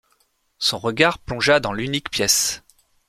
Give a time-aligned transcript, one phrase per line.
[0.57, 2.63] Son regard plongea dans l'unique pièce